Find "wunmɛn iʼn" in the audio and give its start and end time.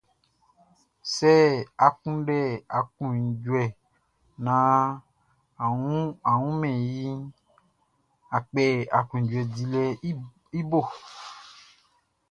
6.41-7.19